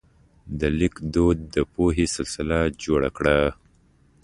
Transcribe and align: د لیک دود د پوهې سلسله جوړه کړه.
د 0.59 0.61
لیک 0.79 0.95
دود 1.13 1.37
د 1.55 1.57
پوهې 1.73 2.05
سلسله 2.17 2.59
جوړه 2.83 3.09
کړه. 3.17 3.37